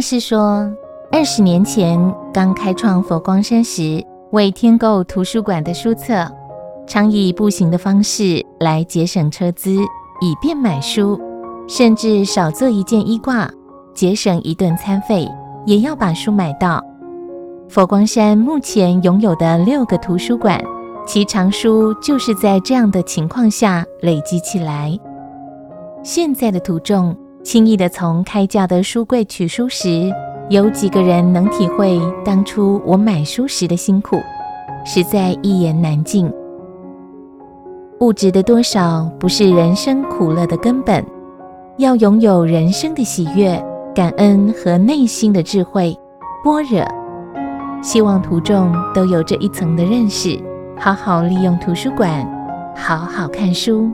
[0.00, 0.70] 是说，
[1.10, 1.98] 二十年前
[2.32, 6.26] 刚开创佛光山时，为添购图书馆的书册，
[6.86, 9.70] 常以步行的方式来节省车资，
[10.20, 11.20] 以便买书，
[11.68, 13.50] 甚至少做一件衣挂，
[13.94, 15.28] 节省一顿餐费，
[15.66, 16.82] 也要把书买到。
[17.68, 20.62] 佛光山目前拥有的六个图书馆，
[21.06, 24.98] 其藏书就是在这样的情况下累积起来。
[26.02, 30.12] 现在的徒众轻易地从开架的书柜取书时，
[30.48, 34.16] 有几个人能体会当初我买书时的辛苦？
[34.84, 36.32] 实在一言难尽。
[37.98, 41.04] 物质的多少不是人生苦乐的根本，
[41.78, 43.60] 要拥有人生的喜悦、
[43.92, 45.96] 感恩和内心的智慧、
[46.44, 46.84] 般若。
[47.82, 50.40] 希望途中都有这一层的认识，
[50.78, 52.24] 好好利用图书馆，
[52.76, 53.90] 好好看书。